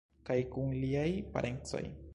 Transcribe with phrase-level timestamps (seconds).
[0.29, 1.07] Kaj kun liaj
[1.37, 1.87] parencoj.